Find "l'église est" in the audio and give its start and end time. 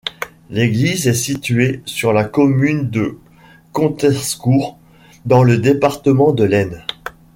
0.49-1.13